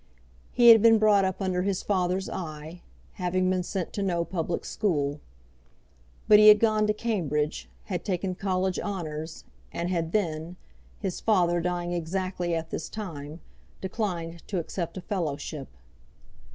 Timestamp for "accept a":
14.57-15.01